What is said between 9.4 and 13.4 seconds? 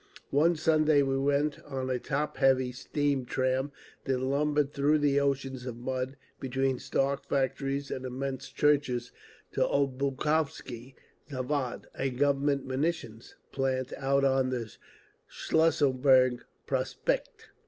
to Obukhovsky Zavod, a Government munitions